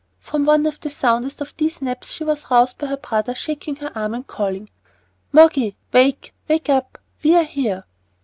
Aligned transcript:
From 0.19 0.45
one 0.47 0.65
of 0.65 0.79
the 0.79 0.89
soundest 0.89 1.41
of 1.41 1.55
these 1.57 1.79
naps 1.79 2.11
she 2.11 2.23
was 2.23 2.49
roused 2.49 2.79
by 2.79 2.87
her 2.87 2.97
brother 2.97 3.35
shaking 3.35 3.75
her 3.75 3.91
arm 3.93 4.15
and 4.15 4.25
calling, 4.25 4.67
"Moggy, 5.31 5.75
wake, 5.93 6.33
wake 6.49 6.69
up! 6.69 6.97
We 7.23 7.35
are 7.35 7.43
here." 7.43 7.83